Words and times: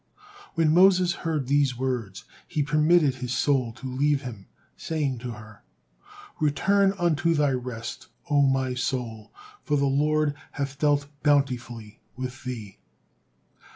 When 0.55 0.73
Moses 0.73 1.13
heard 1.21 1.45
these 1.45 1.77
words, 1.77 2.23
he 2.47 2.63
permitted 2.63 3.13
his 3.13 3.35
soul 3.35 3.71
to 3.73 3.85
leave 3.87 4.23
him, 4.23 4.47
saying 4.75 5.19
to 5.19 5.33
her: 5.33 5.63
"Return 6.39 6.95
unto 6.97 7.35
thy 7.35 7.51
rest, 7.51 8.07
O 8.27 8.41
my 8.41 8.73
soul; 8.73 9.31
for 9.61 9.77
the 9.77 9.85
Lord 9.85 10.33
hath 10.53 10.79
dealt 10.79 11.05
bountifully 11.21 12.01
with 12.17 12.43
thee." 12.45 12.79